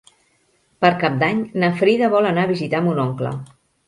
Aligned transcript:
Per 0.85 0.89
Cap 1.03 1.19
d'Any 1.23 1.43
na 1.63 1.69
Frida 1.81 2.09
vol 2.13 2.29
anar 2.31 2.47
a 2.47 2.51
visitar 2.53 2.81
mon 2.87 3.03
oncle. 3.05 3.35